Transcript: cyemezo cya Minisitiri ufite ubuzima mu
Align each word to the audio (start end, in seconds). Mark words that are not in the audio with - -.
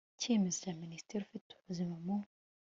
cyemezo 0.19 0.57
cya 0.63 0.73
Minisitiri 0.81 1.21
ufite 1.23 1.49
ubuzima 1.55 1.95
mu 2.05 2.17